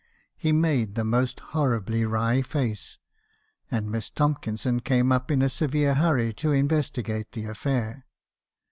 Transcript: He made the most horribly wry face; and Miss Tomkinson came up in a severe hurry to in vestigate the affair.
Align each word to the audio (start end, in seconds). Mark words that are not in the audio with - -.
He 0.35 0.51
made 0.51 0.95
the 0.95 1.03
most 1.03 1.39
horribly 1.53 2.05
wry 2.05 2.41
face; 2.41 2.97
and 3.69 3.87
Miss 3.91 4.09
Tomkinson 4.09 4.79
came 4.79 5.11
up 5.11 5.29
in 5.29 5.43
a 5.43 5.47
severe 5.49 5.93
hurry 5.93 6.33
to 6.41 6.51
in 6.51 6.67
vestigate 6.67 7.33
the 7.33 7.45
affair. 7.45 8.07